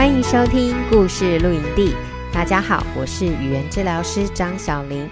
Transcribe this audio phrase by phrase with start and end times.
[0.00, 1.94] 欢迎收听故事露营地。
[2.32, 5.06] 大家好，我是语言治疗师张小玲。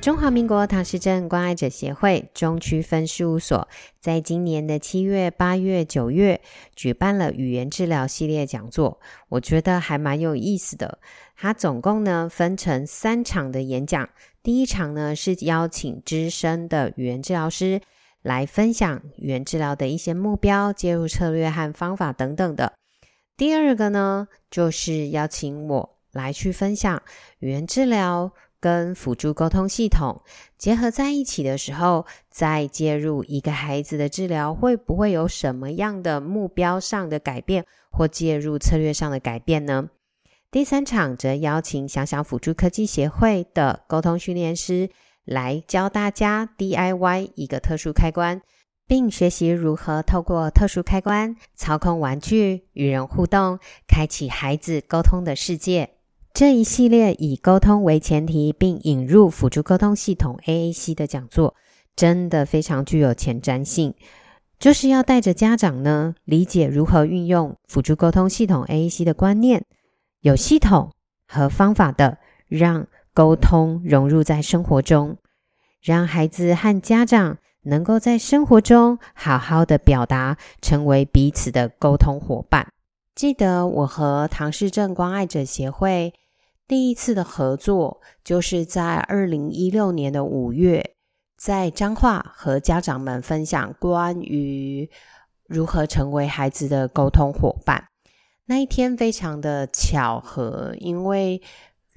[0.00, 3.68] 中华民国唐氏症关爱者协会中区分事务所
[4.00, 6.40] 在今年的七月、八月、九月
[6.74, 10.98] 举办了语言治疗系列讲座，我觉得还蛮有意思的。
[11.36, 14.08] 它总共呢分成三场的演讲，
[14.42, 17.80] 第一场呢是邀请资深的语言治疗师
[18.22, 22.72] 来分享语言治疗的一些目标、介入策略和方法等等的。
[23.38, 27.00] 第二个呢，就是邀请我来去分享
[27.38, 30.20] 语言治疗跟辅助沟通系统
[30.58, 39.88] 结合在一起的时候，再介入一个孩子的治疗，会不会有什么样的目标上的改变，或介入策略上的改变呢？
[40.50, 44.90] 第三场则邀请想想辅助科技协会的沟通训练师
[45.24, 48.42] 来教大家 DIY 一个特殊开关。
[48.88, 55.90] 并学习如何透过特殊开关操控玩具与人互动，开启孩子沟通的世界。
[56.32, 61.54] 这一系列以沟通为前提，并引入辅助沟通系统 AAC 的讲座，
[61.94, 63.94] 真的非常具有前瞻性。
[64.58, 69.66] 就是要带着家长呢，理解如何运用辅助沟通系统 AAC 的观念，
[70.20, 70.92] 有系统
[71.26, 75.18] 和方法的让沟通融入在生活中，
[75.82, 77.36] 让孩子和家长。
[77.62, 82.72] 能够在生活中好好的表达，成为彼此的沟通伙伴。
[83.14, 86.14] 记得我和唐氏症关爱者协会
[86.66, 90.94] 第一次的合作，就是在二零一六年的五月，
[91.36, 94.88] 在彰化和家长们分享关于
[95.46, 97.88] 如何成为孩子的沟通伙伴。
[98.46, 101.42] 那一天非常的巧合，因为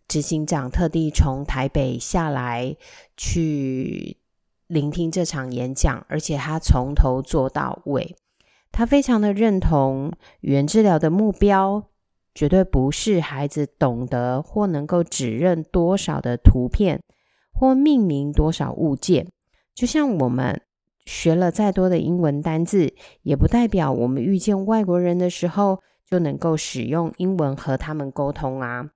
[0.08, 2.76] 执行长特地从台北下来
[3.16, 4.18] 去。
[4.72, 8.16] 聆听这场演讲，而且他从头做到尾。
[8.72, 11.90] 他非常的认同语言治疗的目标，
[12.34, 17.02] 绝对不是孩子懂得或能够指认多少的图片
[17.54, 19.28] 或命名多少物件。
[19.76, 20.62] 就像我们
[21.06, 22.94] 学了再多的英文单字，
[23.24, 28.92] 也不代表我们遇见外国人的时候就能够使用英文和他们沟通啊。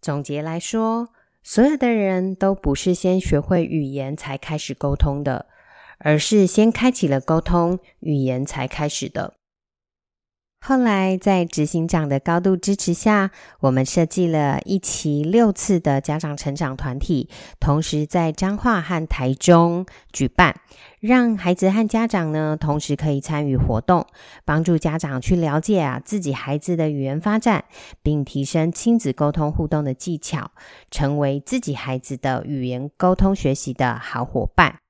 [0.00, 1.10] 总结来说。
[1.42, 5.46] 所有的人都不是先学会语言才开始沟通的，
[5.98, 9.39] 而是先开启了沟通，语言才开始的。
[10.62, 20.60] 后来，在执行长的高度支持下，我们设计了一期六次的家长成长团体，同时在彰化和台中举办，
[21.00, 24.06] 让孩子和家长呢同时可以参与活动，
[24.44, 27.64] 帮助家长去了解啊自己孩子的语言发展，
[28.02, 30.52] 并提升亲子沟通互动的技巧，
[30.90, 34.80] 成为自己孩子的语言沟通学习的好伙伴。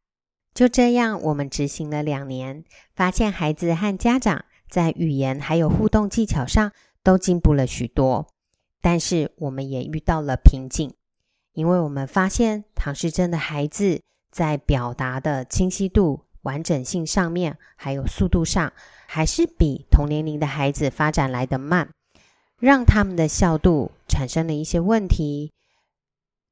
[0.52, 2.64] 就这样，我们执行了两年，
[2.96, 4.44] 发现孩子和家长。
[4.70, 6.72] 在语言还有互动技巧上
[7.02, 8.28] 都进步了许多，
[8.80, 10.94] 但是我们也遇到了瓶颈，
[11.52, 14.00] 因为我们发现唐氏症的孩子
[14.30, 18.72] 在表达的清晰度、完整性上面，还有速度上，
[19.06, 21.92] 还是比同年龄的孩子发展来得慢，
[22.58, 25.52] 让他们的效度产生了一些问题，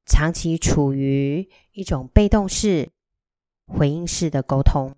[0.05, 2.89] 长期处于一种被动式、
[3.65, 4.93] 回应式的沟通。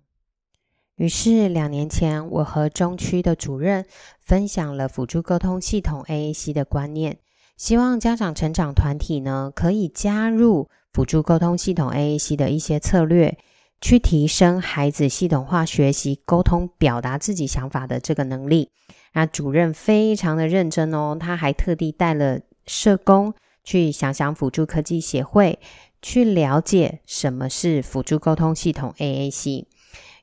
[1.02, 3.84] 于是，两年前，我和中区的主任
[4.20, 7.18] 分享了辅助沟通系统 AAC 的观念，
[7.56, 13.36] 希望家长成长团体呢可以加入辅助沟通系统 AAC 的一些策略，
[13.80, 18.70] 去提升孩子系统化学习沟通、表达自己想法的这个能力。
[19.12, 22.38] 那主任非常的认真哦，他还特地带了
[22.68, 23.34] 社工
[23.64, 25.58] 去想想辅助科技协会，
[26.00, 29.64] 去了解什么是辅助沟通系统 AAC。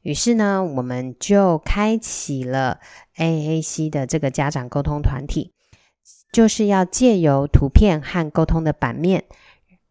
[0.01, 2.79] 于是呢，我们就开启了
[3.17, 5.53] AAC 的这个家长沟通团体，
[6.31, 9.25] 就是要借由图片和沟通的版面，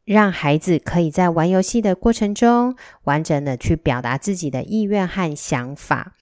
[0.05, 2.75] 让孩子可以在玩游戏的过程中，
[3.05, 6.15] 完整的去表达自己的意愿和想法。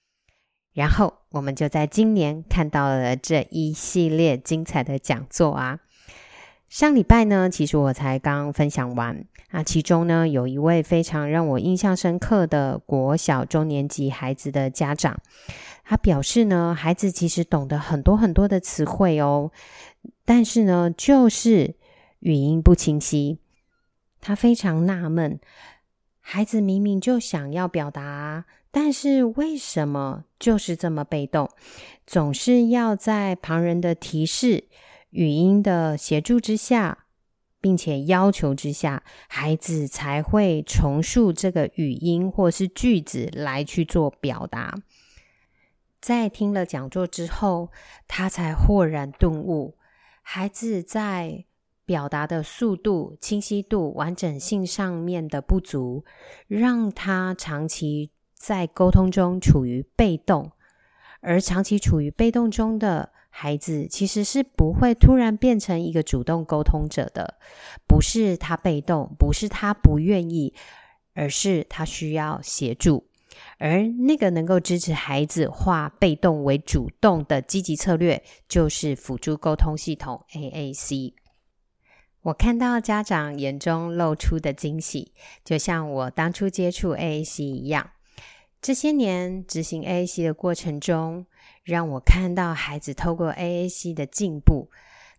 [0.73, 5.79] 然后，我们就在今年看到了这一系列精彩的讲座啊。
[6.69, 9.25] 上礼拜呢，其实我才刚分享完。
[9.49, 15.17] 啊其中呢，有一位非常让我印象深刻的国小中年级孩子的家长，
[15.85, 19.51] 他表示呢，孩子其实懂得很多很多的词汇哦，
[20.25, 21.75] 但是呢，就是
[22.19, 23.39] 语音不清晰。
[24.19, 25.39] 他非常纳闷，
[26.19, 31.49] 孩子明明就想要表达，但是为什么就是这么被动，
[32.05, 34.65] 总是要在旁人的提示、
[35.09, 37.05] 语音的协助之下，
[37.59, 44.75] 并且要求之下，孩子才会重述这个语音或是句子来去做表达。
[45.99, 47.71] 在听了讲座之后，
[48.07, 49.77] 他才豁然顿悟，
[50.21, 51.45] 孩子在
[51.85, 56.05] 表达的速度、清晰度、完整性上面的不足，
[56.47, 60.51] 让他长期在沟通中处于被动，
[61.21, 67.35] 而长期处于被动中的孩子，其实是不会突然变成一个主动沟通者的。
[67.87, 70.55] 不是他被动，不是他不愿意，
[71.13, 73.05] 而是他需要协助。
[73.59, 81.13] 而那个能够支持孩子化被动为主动的积极策略，就是辅助沟通系统 AAC。
[82.23, 85.13] 我看到家长眼中露出的惊喜，
[85.45, 87.91] 就像我当初接触 AAC 一样。
[88.61, 91.25] 这些年执行 AAC 的过程中，
[91.63, 94.69] 让我看到孩子透过 AAC 的进步，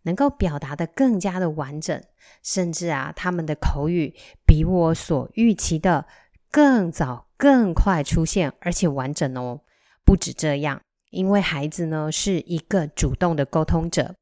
[0.03, 2.03] 能够表达的更加的完整，
[2.43, 4.15] 甚至啊，他们的口语
[4.47, 6.07] 比我所预期的
[6.51, 7.27] 更早。
[7.39, 9.61] 更快出现，而且完整哦。
[10.05, 14.17] 不止这样，因为孩子呢是一个主动的沟通者，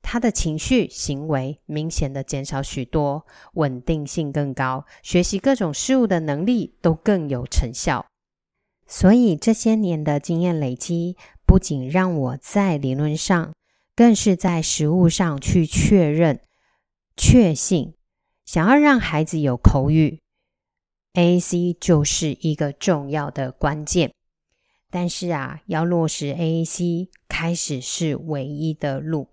[0.00, 8.06] 他的情绪行为明显的减少许多，稳定性更高，学习各种事物的能力都更有成效。
[8.86, 13.52] 所以这些年的经验累积，不仅让我在理论上，
[13.96, 16.40] 更是在实务上去确认、
[17.16, 17.94] 确信，
[18.44, 20.18] 想要让孩子有口语。
[21.14, 24.12] AAC 就是一个重要的关键，
[24.90, 29.28] 但是啊，要落实 AAC 开始是唯一的路。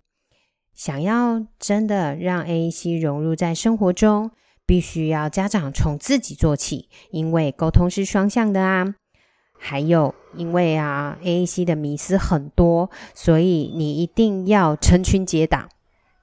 [0.74, 4.32] 想要真的让 AAC 融入在生活中，
[4.66, 8.96] 必须要家长从自己做起，因为沟通是双向的啊。
[9.60, 15.68] 还有，因为啊，AAC 的迷思很多，所以你一定要成群结党，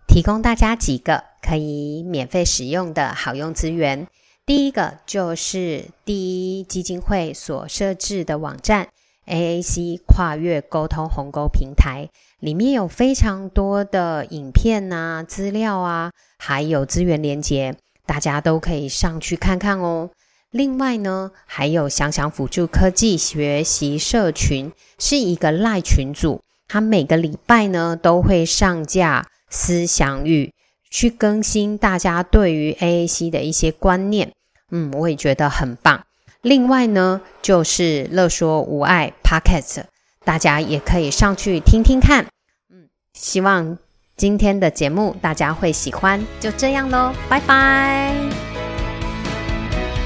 [0.08, 4.06] 提供大家几个可以免费使用的好用资源。
[4.46, 8.88] 第一个就是第一基金会所设置的网站
[9.26, 12.08] AAC 跨越沟通鸿沟平台，
[12.38, 20.10] 里面有非常多的影片啊、资料啊，还有资源连接，大家都可以上去看看哦。
[20.56, 30.54] 另外呢，还有想想辅助科技学习社群，是一个赖群组，它每个礼拜呢都会上架思想语。
[30.88, 34.32] 去更新大家对于 AAC 的一些观念，
[34.70, 36.06] 嗯，我也觉得很棒。
[36.40, 39.82] 另外呢，就是乐说无爱 Podcast，
[40.24, 42.24] 大家也可以上去听听看。
[42.72, 43.76] 嗯，希望
[44.16, 46.24] 今天的节目大家会喜欢。
[46.40, 48.55] 就这样喽，拜拜。